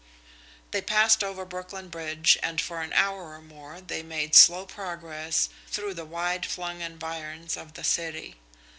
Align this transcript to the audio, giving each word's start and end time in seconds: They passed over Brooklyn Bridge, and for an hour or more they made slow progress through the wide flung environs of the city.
They 0.71 0.81
passed 0.81 1.23
over 1.23 1.45
Brooklyn 1.45 1.89
Bridge, 1.89 2.35
and 2.41 2.59
for 2.59 2.81
an 2.81 2.91
hour 2.93 3.33
or 3.35 3.39
more 3.39 3.79
they 3.81 4.01
made 4.01 4.33
slow 4.33 4.65
progress 4.65 5.47
through 5.67 5.93
the 5.93 6.05
wide 6.05 6.43
flung 6.43 6.81
environs 6.81 7.55
of 7.55 7.75
the 7.75 7.83
city. 7.83 8.35